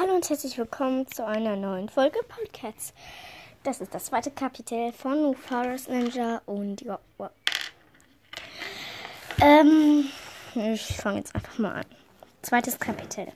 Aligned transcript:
Hallo 0.00 0.14
und 0.14 0.30
herzlich 0.30 0.56
willkommen 0.56 1.08
zu 1.08 1.26
einer 1.26 1.56
neuen 1.56 1.88
Folge 1.88 2.20
Podcasts. 2.28 2.94
Das 3.64 3.80
ist 3.80 3.92
das 3.92 4.04
zweite 4.04 4.30
Kapitel 4.30 4.92
von 4.92 5.34
Forest 5.34 5.88
Ninja 5.88 6.40
und 6.46 6.82
ja. 6.82 7.00
Wow. 7.16 7.30
Ähm, 9.40 10.04
ich 10.54 10.96
fange 10.98 11.18
jetzt 11.18 11.34
einfach 11.34 11.58
mal 11.58 11.72
an. 11.78 11.84
Zweites 12.42 12.78
Kapitel. 12.78 13.26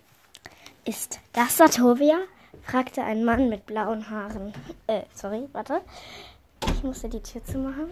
Ist 0.84 1.18
das 1.32 1.56
Satovia? 1.56 2.20
fragte 2.62 3.02
ein 3.02 3.24
Mann 3.24 3.48
mit 3.48 3.66
blauen 3.66 4.08
Haaren. 4.08 4.52
Äh, 4.86 5.02
sorry, 5.14 5.48
warte. 5.50 5.80
Ich 6.68 6.84
musste 6.84 7.08
die 7.08 7.24
Tür 7.24 7.44
zumachen. 7.44 7.88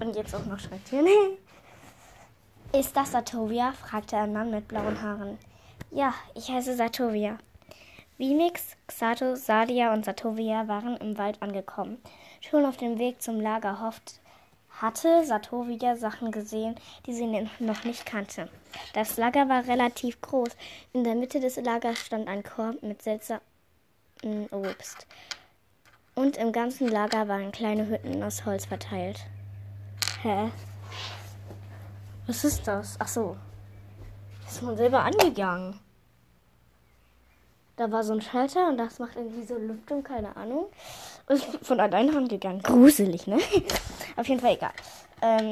Und 0.00 0.16
jetzt 0.16 0.34
auch 0.34 0.46
noch 0.46 0.58
Schranktüren. 0.58 1.06
Ist 2.72 2.96
das 2.96 3.12
Satovia? 3.12 3.70
fragte 3.70 4.16
ein 4.16 4.32
Mann 4.32 4.50
mit 4.50 4.66
blauen 4.66 5.00
Haaren. 5.00 5.38
Ja, 5.94 6.14
ich 6.34 6.48
heiße 6.48 6.74
Satovia. 6.74 7.36
Vimix, 8.16 8.76
Xato, 8.86 9.36
Sadia 9.36 9.92
und 9.92 10.06
Satovia 10.06 10.66
waren 10.66 10.96
im 10.96 11.18
Wald 11.18 11.42
angekommen. 11.42 11.98
Schon 12.40 12.64
auf 12.64 12.78
dem 12.78 12.98
Weg 12.98 13.20
zum 13.20 13.38
Lager 13.38 13.78
hofft, 13.78 14.20
hatte 14.70 15.22
Satovia 15.26 15.96
Sachen 15.96 16.30
gesehen, 16.32 16.76
die 17.04 17.12
sie 17.12 17.26
noch 17.58 17.84
nicht 17.84 18.06
kannte. 18.06 18.48
Das 18.94 19.18
Lager 19.18 19.50
war 19.50 19.66
relativ 19.66 20.18
groß. 20.22 20.48
In 20.94 21.04
der 21.04 21.14
Mitte 21.14 21.40
des 21.40 21.56
Lagers 21.56 21.98
stand 21.98 22.26
ein 22.26 22.42
Korb 22.42 22.82
mit 22.82 23.02
seltsamem 23.02 23.42
Obst. 24.50 25.06
Und 26.14 26.38
im 26.38 26.52
ganzen 26.52 26.88
Lager 26.88 27.28
waren 27.28 27.52
kleine 27.52 27.86
Hütten 27.86 28.22
aus 28.22 28.46
Holz 28.46 28.64
verteilt. 28.64 29.26
Hä? 30.22 30.50
Was 32.26 32.44
ist 32.44 32.66
das? 32.66 32.96
Ach 32.98 33.08
so. 33.08 33.36
Ist 34.46 34.62
man 34.62 34.76
selber 34.76 35.02
angegangen. 35.02 35.81
Da 37.76 37.90
war 37.90 38.04
so 38.04 38.12
ein 38.12 38.20
Schalter 38.20 38.68
und 38.68 38.76
das 38.76 38.98
macht 38.98 39.16
irgendwie 39.16 39.46
so 39.46 39.56
Lüftung, 39.56 40.02
keine 40.02 40.36
Ahnung. 40.36 40.66
Und 41.26 41.36
ist 41.36 41.46
von 41.62 41.80
alleine 41.80 42.16
angegangen. 42.16 42.62
Gruselig, 42.62 43.26
ne? 43.26 43.38
Auf 44.16 44.28
jeden 44.28 44.40
Fall 44.40 44.54
egal. 44.54 44.72
Ähm, 45.22 45.50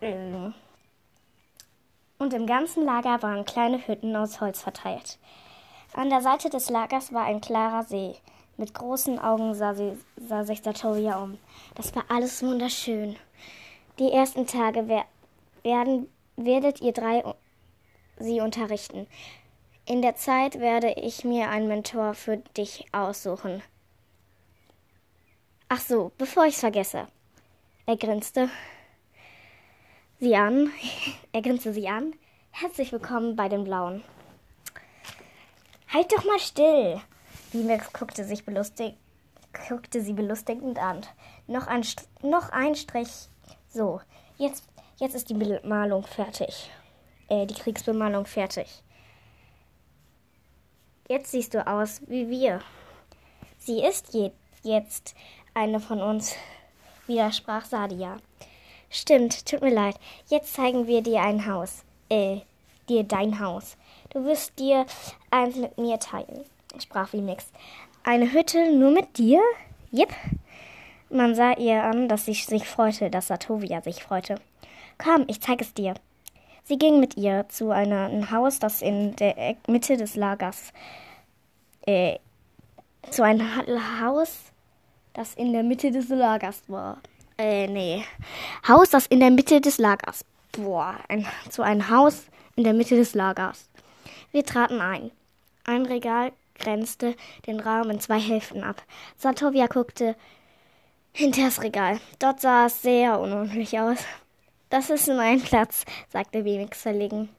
ähm, 0.00 0.54
und 2.18 2.34
im 2.34 2.46
ganzen 2.46 2.84
Lager 2.84 3.22
waren 3.22 3.44
kleine 3.44 3.86
Hütten 3.86 4.14
aus 4.16 4.40
Holz 4.40 4.60
verteilt. 4.60 5.18
An 5.94 6.10
der 6.10 6.20
Seite 6.20 6.50
des 6.50 6.68
Lagers 6.68 7.12
war 7.12 7.24
ein 7.24 7.40
klarer 7.40 7.84
See. 7.84 8.16
Mit 8.56 8.74
großen 8.74 9.18
Augen 9.18 9.54
sah, 9.54 9.74
sie, 9.74 9.96
sah 10.16 10.44
sich 10.44 10.62
Satoria 10.62 11.22
um. 11.22 11.38
Das 11.76 11.94
war 11.94 12.04
alles 12.08 12.42
wunderschön. 12.42 13.16
Die 13.98 14.12
ersten 14.12 14.46
Tage 14.46 14.88
wer 14.88 15.04
werden, 15.62 16.08
werdet 16.36 16.80
ihr 16.80 16.92
drei 16.92 17.24
sie 18.18 18.40
unterrichten. 18.40 19.06
In 19.86 20.02
der 20.02 20.16
Zeit 20.16 20.60
werde 20.60 20.92
ich 20.92 21.24
mir 21.24 21.48
einen 21.48 21.68
Mentor 21.68 22.14
für 22.14 22.36
dich 22.36 22.84
aussuchen. 22.92 23.62
Ach 25.68 25.80
so, 25.80 26.12
bevor 26.18 26.46
ich's 26.46 26.60
vergesse. 26.60 27.08
Er 27.86 27.96
grinste 27.96 28.50
sie 30.20 30.36
an. 30.36 30.70
Er 31.32 31.42
grinste 31.42 31.72
sie 31.72 31.88
an. 31.88 32.14
Herzlich 32.50 32.92
willkommen 32.92 33.36
bei 33.36 33.48
den 33.48 33.64
Blauen. 33.64 34.02
Halt 35.92 36.12
doch 36.12 36.24
mal 36.24 36.38
still. 36.38 37.00
Limex 37.52 37.92
guckte 37.92 38.24
sich 38.24 38.44
belustigt, 38.44 38.98
guckte 39.68 40.02
sie 40.02 40.12
belustigend 40.12 40.78
an. 40.78 41.00
Noch 41.46 41.66
ein, 41.66 41.82
noch 42.22 42.50
ein 42.50 42.74
Strich. 42.74 43.28
So, 43.68 44.00
jetzt, 44.36 44.64
jetzt 44.98 45.14
ist 45.14 45.30
die 45.30 45.34
Bemalung 45.34 46.02
fertig. 46.02 46.70
Äh, 47.28 47.46
die 47.46 47.54
Kriegsbemalung 47.54 48.26
fertig. 48.26 48.82
Jetzt 51.08 51.30
siehst 51.30 51.54
du 51.54 51.66
aus 51.66 52.02
wie 52.06 52.28
wir. 52.28 52.60
Sie 53.58 53.82
ist 53.82 54.14
je, 54.14 54.30
jetzt 54.62 55.14
eine 55.54 55.80
von 55.80 56.00
uns, 56.00 56.34
widersprach 57.06 57.64
Sadia. 57.64 58.18
Stimmt, 58.90 59.46
tut 59.46 59.62
mir 59.62 59.74
leid. 59.74 59.96
Jetzt 60.28 60.54
zeigen 60.54 60.86
wir 60.86 61.02
dir 61.02 61.20
ein 61.20 61.46
Haus. 61.46 61.84
Äh, 62.08 62.40
dir 62.88 63.04
dein 63.04 63.40
Haus. 63.40 63.76
Du 64.10 64.24
wirst 64.24 64.58
dir 64.58 64.86
eins 65.30 65.56
mit 65.56 65.76
mir 65.76 65.98
teilen, 65.98 66.44
sprach 66.80 67.12
Vimix. 67.12 67.52
Eine 68.04 68.32
Hütte 68.32 68.72
nur 68.72 68.90
mit 68.90 69.18
dir? 69.18 69.42
Jep. 69.90 70.14
Man 71.10 71.34
sah 71.34 71.52
ihr 71.52 71.82
an, 71.84 72.08
dass 72.08 72.26
sie 72.26 72.34
sich 72.34 72.66
freute, 72.66 73.10
dass 73.10 73.28
Satovia 73.28 73.82
sich 73.82 74.02
freute. 74.02 74.36
Komm, 74.98 75.24
ich 75.26 75.40
zeig 75.40 75.60
es 75.60 75.74
dir. 75.74 75.94
Sie 76.68 76.76
ging 76.76 77.00
mit 77.00 77.16
ihr 77.16 77.46
zu 77.48 77.70
einem 77.70 78.30
Haus, 78.30 78.58
das 78.58 78.82
in 78.82 79.16
der 79.16 79.56
Mitte 79.68 79.96
des 79.96 80.16
Lagers, 80.16 80.74
äh, 81.86 82.18
zu 83.10 83.22
einem 83.22 83.48
Haus, 84.02 84.52
das 85.14 85.32
in 85.32 85.54
der 85.54 85.62
Mitte 85.62 85.90
des 85.90 86.10
Lagers 86.10 86.62
war. 86.66 86.98
Äh, 87.38 87.68
nee. 87.68 88.04
Haus, 88.68 88.90
das 88.90 89.06
in 89.06 89.20
der 89.20 89.30
Mitte 89.30 89.62
des 89.62 89.78
Lagers. 89.78 90.26
Boah, 90.52 90.96
ein, 91.08 91.26
zu 91.48 91.62
einem 91.62 91.88
Haus 91.88 92.26
in 92.54 92.64
der 92.64 92.74
Mitte 92.74 92.96
des 92.96 93.14
Lagers. 93.14 93.70
Wir 94.30 94.44
traten 94.44 94.82
ein. 94.82 95.10
Ein 95.64 95.86
Regal 95.86 96.32
grenzte 96.54 97.16
den 97.46 97.60
Raum 97.60 97.88
in 97.88 97.98
zwei 97.98 98.20
Hälften 98.20 98.62
ab. 98.62 98.82
Satovia 99.16 99.68
guckte 99.68 100.16
hinter 101.12 101.44
das 101.44 101.62
Regal. 101.62 101.98
Dort 102.18 102.42
sah 102.42 102.66
es 102.66 102.82
sehr 102.82 103.18
unordentlich 103.18 103.78
aus. 103.80 104.00
Das 104.70 104.90
ist 104.90 105.08
mein 105.08 105.40
Platz, 105.40 105.84
sagte 106.10 106.44
Vimix 106.44 106.82
verlegen. 106.82 107.30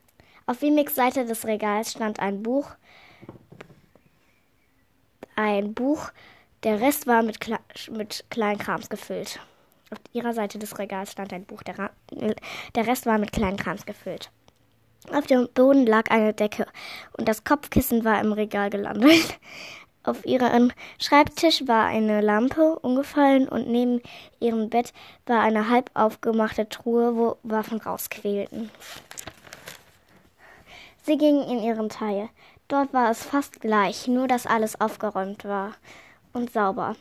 Auf 0.47 0.63
Vimix 0.63 0.95
Seite 0.95 1.25
des 1.25 1.45
Regals 1.45 1.91
stand 1.91 2.19
ein 2.19 2.41
Buch. 2.41 2.71
Ein 5.35 5.75
Buch, 5.75 6.11
der 6.63 6.81
Rest 6.81 7.05
war 7.05 7.21
mit, 7.21 7.39
Kle 7.39 7.59
mit 7.91 8.25
Kleinkrams 8.31 8.89
gefüllt. 8.89 9.39
Auf 9.91 9.99
ihrer 10.11 10.33
Seite 10.33 10.57
des 10.57 10.79
Regals 10.79 11.11
stand 11.11 11.31
ein 11.31 11.45
Buch, 11.45 11.61
der, 11.63 11.91
der 12.75 12.87
Rest 12.87 13.05
war 13.05 13.19
mit 13.19 13.31
Kleinkrams 13.31 13.85
gefüllt. 13.85 14.31
Auf 15.11 15.27
dem 15.27 15.47
Boden 15.53 15.85
lag 15.85 16.09
eine 16.11 16.33
Decke 16.33 16.65
und 17.17 17.27
das 17.27 17.43
Kopfkissen 17.43 18.03
war 18.03 18.19
im 18.19 18.33
Regal 18.33 18.69
gelandet. 18.69 19.39
Auf 20.09 20.25
ihrem 20.25 20.71
Schreibtisch 20.97 21.67
war 21.67 21.85
eine 21.85 22.21
Lampe 22.21 22.79
umgefallen 22.79 23.47
und 23.47 23.67
neben 23.67 24.01
ihrem 24.39 24.67
Bett 24.67 24.91
war 25.27 25.41
eine 25.41 25.69
halb 25.69 25.91
aufgemachte 25.93 26.67
Truhe, 26.67 27.15
wo 27.15 27.37
Waffen 27.43 27.79
rausquälten. 27.79 28.71
Sie 31.03 31.15
ging 31.15 31.43
in 31.43 31.61
ihren 31.61 31.89
Teil. 31.89 32.29
Dort 32.67 32.91
war 32.91 33.11
es 33.11 33.23
fast 33.23 33.61
gleich, 33.61 34.07
nur 34.07 34.27
dass 34.27 34.47
alles 34.47 34.81
aufgeräumt 34.81 35.45
war 35.45 35.73
und 36.33 36.51
sauber. 36.51 36.95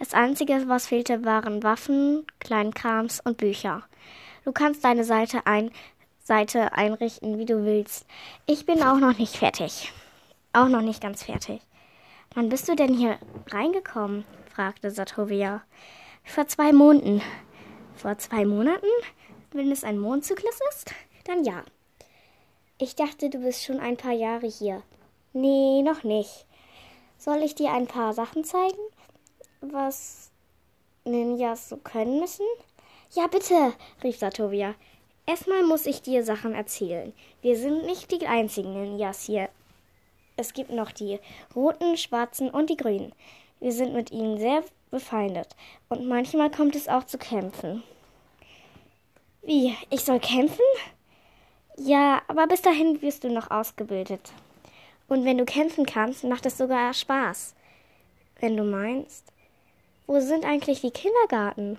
Das 0.00 0.12
Einzige, 0.12 0.64
was 0.66 0.88
fehlte, 0.88 1.24
waren 1.24 1.62
Waffen, 1.62 2.26
Kleinkrams 2.40 3.20
und 3.20 3.36
Bücher. 3.36 3.84
Du 4.44 4.50
kannst 4.50 4.84
deine 4.84 5.04
Seite, 5.04 5.46
ein, 5.46 5.70
Seite 6.24 6.72
einrichten, 6.72 7.38
wie 7.38 7.46
du 7.46 7.64
willst. 7.64 8.04
Ich 8.46 8.66
bin 8.66 8.82
auch 8.82 8.98
noch 8.98 9.16
nicht 9.16 9.36
fertig. 9.36 9.92
Auch 10.52 10.66
noch 10.66 10.82
nicht 10.82 11.00
ganz 11.00 11.22
fertig. 11.22 11.60
Wann 12.34 12.48
bist 12.48 12.66
du 12.68 12.74
denn 12.74 12.94
hier 12.94 13.18
reingekommen? 13.50 14.24
fragte 14.54 14.90
Satovia. 14.90 15.62
Vor 16.24 16.46
zwei 16.46 16.72
Monaten. 16.72 17.20
Vor 17.94 18.16
zwei 18.16 18.46
Monaten? 18.46 18.86
Wenn 19.50 19.70
es 19.70 19.84
ein 19.84 19.98
Mondzyklus 19.98 20.58
ist? 20.70 20.94
Dann 21.24 21.44
ja. 21.44 21.62
Ich 22.78 22.96
dachte, 22.96 23.28
du 23.28 23.38
bist 23.38 23.62
schon 23.62 23.80
ein 23.80 23.98
paar 23.98 24.12
Jahre 24.12 24.46
hier. 24.46 24.82
Nee, 25.34 25.82
noch 25.82 26.04
nicht. 26.04 26.46
Soll 27.18 27.42
ich 27.42 27.54
dir 27.54 27.72
ein 27.72 27.86
paar 27.86 28.14
Sachen 28.14 28.44
zeigen? 28.44 28.80
Was 29.60 30.30
Ninjas 31.04 31.68
so 31.68 31.76
können 31.76 32.18
müssen? 32.18 32.46
Ja, 33.10 33.26
bitte, 33.26 33.74
rief 34.02 34.18
Satovia. 34.18 34.74
Erstmal 35.26 35.64
muss 35.64 35.84
ich 35.84 36.00
dir 36.00 36.24
Sachen 36.24 36.54
erzählen. 36.54 37.12
Wir 37.42 37.56
sind 37.56 37.84
nicht 37.84 38.10
die 38.10 38.26
einzigen 38.26 38.72
Ninjas 38.72 39.22
hier. 39.22 39.50
Es 40.36 40.52
gibt 40.54 40.70
noch 40.70 40.92
die 40.92 41.18
roten, 41.54 41.96
schwarzen 41.96 42.50
und 42.50 42.70
die 42.70 42.76
grünen. 42.76 43.12
Wir 43.60 43.72
sind 43.72 43.94
mit 43.94 44.10
ihnen 44.10 44.38
sehr 44.38 44.64
befeindet. 44.90 45.54
Und 45.88 46.06
manchmal 46.06 46.50
kommt 46.50 46.74
es 46.76 46.88
auch 46.88 47.04
zu 47.04 47.18
Kämpfen. 47.18 47.82
Wie? 49.42 49.76
Ich 49.90 50.04
soll 50.04 50.20
kämpfen? 50.20 50.64
Ja, 51.76 52.22
aber 52.28 52.46
bis 52.46 52.62
dahin 52.62 53.02
wirst 53.02 53.24
du 53.24 53.28
noch 53.28 53.50
ausgebildet. 53.50 54.32
Und 55.08 55.24
wenn 55.24 55.38
du 55.38 55.44
kämpfen 55.44 55.84
kannst, 55.84 56.22
macht 56.22 56.46
es 56.46 56.58
sogar 56.58 56.94
Spaß. 56.94 57.54
Wenn 58.38 58.56
du 58.56 58.62
meinst. 58.62 59.32
Wo 60.06 60.20
sind 60.20 60.44
eigentlich 60.44 60.80
die 60.80 60.90
Kindergarten? 60.90 61.78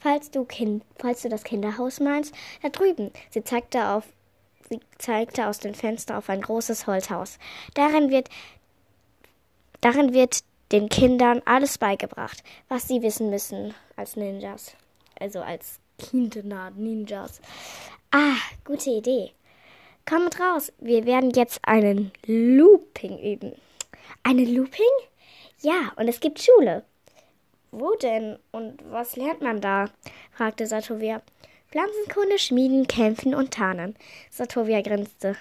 Falls 0.00 0.30
du, 0.30 0.44
kind, 0.44 0.82
falls 0.98 1.22
du 1.22 1.28
das 1.28 1.44
Kinderhaus 1.44 2.00
meinst, 2.00 2.34
da 2.62 2.70
drüben. 2.70 3.12
Sie 3.30 3.44
zeigte, 3.44 3.86
auf, 3.86 4.04
sie 4.72 4.80
zeigte 4.98 5.48
aus 5.48 5.58
dem 5.58 5.74
Fenster 5.74 6.16
auf 6.16 6.28
ein 6.28 6.42
großes 6.42 6.86
Holzhaus. 6.86 7.40
Darin 7.74 8.08
wird, 8.10 8.28
darin 9.80 10.14
wird 10.14 10.44
den 10.70 10.88
Kindern 10.88 11.42
alles 11.44 11.76
beigebracht, 11.76 12.44
was 12.68 12.86
sie 12.86 13.02
wissen 13.02 13.30
müssen 13.30 13.74
als 13.96 14.14
Ninjas. 14.14 14.76
Also 15.18 15.40
als 15.40 15.80
Kinder 15.98 16.70
Ninjas. 16.70 17.40
Ah, 18.12 18.36
gute 18.64 18.90
Idee. 18.90 19.32
Kommt 20.08 20.38
raus, 20.38 20.72
wir 20.78 21.04
werden 21.04 21.30
jetzt 21.30 21.58
einen 21.62 22.12
Looping 22.26 23.18
üben. 23.18 23.52
Eine 24.22 24.44
Looping? 24.44 24.86
Ja, 25.62 25.92
und 25.96 26.06
es 26.06 26.20
gibt 26.20 26.40
Schule. 26.40 26.84
Wo 27.72 27.96
denn? 27.96 28.38
Und 28.52 28.78
was 28.88 29.16
lernt 29.16 29.42
man 29.42 29.60
da? 29.60 29.86
fragte 30.32 30.68
Satovia. 30.68 31.22
Pflanzenkunde, 31.70 32.38
Schmieden, 32.38 32.86
Kämpfen 32.88 33.34
und 33.34 33.52
Tarnen. 33.52 33.96
Satovia 34.30 34.82
grinste. 34.82 35.36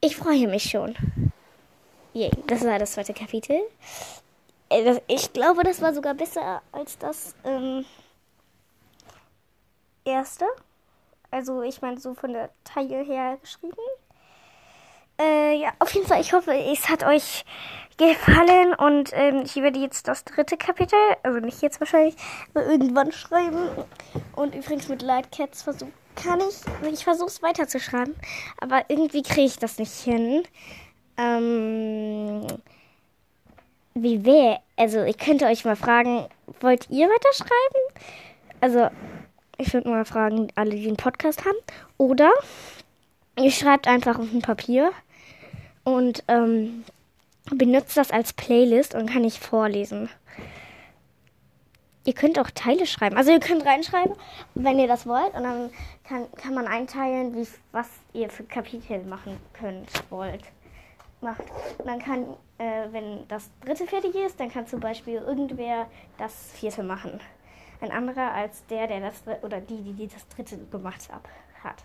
Ich 0.00 0.16
freue 0.16 0.48
mich 0.48 0.64
schon. 0.64 0.96
Yay, 2.12 2.30
das 2.46 2.64
war 2.64 2.78
das 2.78 2.92
zweite 2.92 3.14
Kapitel. 3.14 3.60
Äh, 4.68 5.00
ich 5.06 5.32
glaube, 5.32 5.62
das 5.62 5.80
war 5.80 5.94
sogar 5.94 6.14
besser 6.14 6.60
als 6.72 6.98
das 6.98 7.34
ähm, 7.44 7.84
erste. 10.04 10.46
Also 11.30 11.62
ich 11.62 11.82
meine 11.82 12.00
so 12.00 12.14
von 12.14 12.32
der 12.32 12.50
Teil 12.64 13.04
her 13.04 13.38
geschrieben. 13.40 13.76
Äh, 15.20 15.60
ja, 15.60 15.72
auf 15.78 15.94
jeden 15.94 16.06
Fall, 16.06 16.20
ich 16.20 16.32
hoffe, 16.32 16.52
es 16.52 16.88
hat 16.88 17.04
euch 17.04 17.44
gefallen 17.96 18.74
und 18.74 19.10
ähm, 19.14 19.42
ich 19.44 19.56
werde 19.56 19.78
jetzt 19.78 20.08
das 20.08 20.24
dritte 20.24 20.56
Kapitel, 20.56 20.98
also 21.22 21.40
nicht 21.40 21.62
jetzt 21.62 21.80
wahrscheinlich, 21.80 22.14
aber 22.54 22.66
irgendwann 22.66 23.12
schreiben. 23.12 23.68
Und 24.34 24.54
übrigens 24.54 24.88
mit 24.88 25.02
Lightcats 25.02 25.62
versuch, 25.62 25.88
kann 26.14 26.40
ich, 26.40 26.92
ich 26.92 27.04
versuche 27.04 27.28
es 27.28 27.42
weiterzuschreiben, 27.42 28.14
aber 28.60 28.84
irgendwie 28.88 29.22
kriege 29.22 29.46
ich 29.46 29.58
das 29.58 29.78
nicht 29.78 29.92
hin. 29.92 30.42
Ähm, 31.16 32.46
wie 33.94 34.24
wäre, 34.24 34.60
also 34.76 35.02
ich 35.02 35.16
könnte 35.16 35.46
euch 35.46 35.64
mal 35.64 35.76
fragen, 35.76 36.26
wollt 36.60 36.90
ihr 36.90 37.08
weiterschreiben? 37.08 38.10
Also 38.60 38.90
ich 39.58 39.72
würde 39.72 39.88
mal 39.88 40.04
fragen, 40.04 40.48
alle, 40.54 40.70
die 40.70 40.86
einen 40.86 40.96
Podcast 40.96 41.44
haben. 41.44 41.56
Oder 41.96 42.30
ihr 43.38 43.50
schreibt 43.50 43.88
einfach 43.88 44.18
auf 44.18 44.30
ein 44.32 44.42
Papier 44.42 44.90
und 45.84 46.24
ähm, 46.28 46.84
benutzt 47.52 47.96
das 47.96 48.10
als 48.10 48.32
Playlist 48.32 48.94
und 48.94 49.10
kann 49.10 49.24
ich 49.24 49.40
vorlesen. 49.40 50.08
Ihr 52.04 52.14
könnt 52.14 52.38
auch 52.38 52.50
Teile 52.50 52.86
schreiben. 52.86 53.16
Also 53.16 53.32
ihr 53.32 53.40
könnt 53.40 53.64
reinschreiben, 53.64 54.14
wenn 54.54 54.78
ihr 54.78 54.86
das 54.86 55.06
wollt. 55.06 55.34
Und 55.34 55.42
dann 55.42 55.70
kann, 56.04 56.30
kann 56.36 56.54
man 56.54 56.68
einteilen, 56.68 57.34
wie, 57.34 57.48
was 57.72 57.88
ihr 58.12 58.30
für 58.30 58.44
Kapitel 58.44 59.02
machen 59.04 59.36
könnt, 59.52 59.88
wollt. 60.10 60.42
Macht. 61.20 61.42
Und 61.78 61.86
dann 61.86 61.98
kann, 61.98 62.24
äh, 62.58 62.92
wenn 62.92 63.26
das 63.26 63.50
dritte 63.64 63.86
fertig 63.86 64.14
ist, 64.14 64.38
dann 64.38 64.52
kann 64.52 64.66
zum 64.66 64.80
Beispiel 64.80 65.14
irgendwer 65.14 65.86
das 66.18 66.52
vierte 66.52 66.82
machen 66.82 67.18
ein 67.80 67.90
anderer 67.90 68.32
als 68.32 68.64
der, 68.66 68.86
der 68.86 69.00
das 69.00 69.22
oder 69.42 69.60
die, 69.60 69.82
die, 69.82 69.92
die 69.92 70.08
das 70.08 70.26
dritte 70.28 70.58
gemacht 70.70 71.08
hat. 71.62 71.84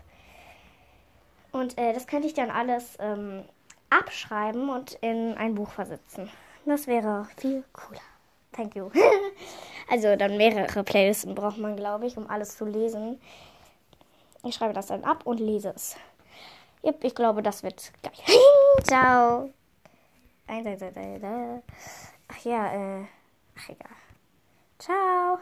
Und 1.50 1.76
äh, 1.78 1.92
das 1.92 2.06
könnte 2.06 2.26
ich 2.26 2.34
dann 2.34 2.50
alles 2.50 2.96
ähm, 2.98 3.44
abschreiben 3.92 4.68
und 4.68 4.94
in 5.00 5.34
ein 5.36 5.54
Buch 5.54 5.70
versetzen. 5.70 6.30
Das 6.64 6.86
wäre 6.86 7.26
viel 7.36 7.64
cooler. 7.72 8.00
Thank 8.52 8.76
you. 8.76 8.90
also 9.90 10.16
dann 10.16 10.36
mehrere 10.36 10.84
Playlisten 10.84 11.34
braucht 11.34 11.58
man, 11.58 11.76
glaube 11.76 12.06
ich, 12.06 12.16
um 12.16 12.28
alles 12.28 12.56
zu 12.56 12.64
lesen. 12.64 13.20
Ich 14.44 14.54
schreibe 14.54 14.74
das 14.74 14.86
dann 14.86 15.04
ab 15.04 15.22
und 15.24 15.40
lese 15.40 15.72
es. 15.74 15.96
Yep, 16.84 17.04
ich 17.04 17.14
glaube, 17.14 17.42
das 17.42 17.62
wird 17.62 17.92
geil. 18.02 18.12
Ciao. 18.82 19.50
Ach 22.28 22.44
ja, 22.44 22.72
äh, 22.72 23.04
ach 23.56 23.68
egal. 23.68 23.96
Ciao. 24.78 25.38